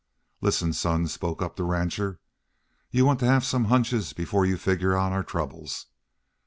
[0.41, 2.19] "Listen, son," spoke up the rancher.
[2.89, 5.85] "You want to have some hunches before you figure on our troubles.